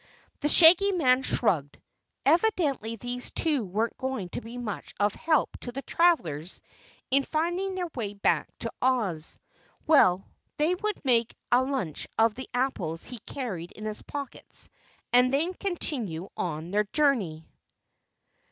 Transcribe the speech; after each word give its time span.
The 0.39 0.49
Shaggy 0.49 0.91
Man 0.93 1.21
shrugged. 1.21 1.77
Evidently 2.25 2.95
these 2.95 3.29
two 3.29 3.63
weren't 3.63 3.99
going 3.99 4.29
to 4.29 4.41
be 4.41 4.55
of 4.55 4.63
much 4.63 4.95
help 5.13 5.55
to 5.59 5.71
the 5.71 5.83
travelers 5.83 6.63
in 7.11 7.23
finding 7.23 7.75
their 7.75 7.85
way 7.93 8.15
back 8.15 8.49
to 8.61 8.73
Oz. 8.81 9.37
Well, 9.85 10.27
they 10.57 10.73
would 10.73 11.05
make 11.05 11.35
a 11.51 11.61
lunch 11.61 12.07
of 12.17 12.33
the 12.33 12.49
apples 12.51 13.03
he 13.03 13.19
carried 13.27 13.73
in 13.73 13.85
his 13.85 14.01
pockets 14.01 14.69
and 15.13 15.31
then 15.31 15.53
continue 15.53 16.29
on 16.35 16.71
their 16.71 16.85
journey. 16.85 17.47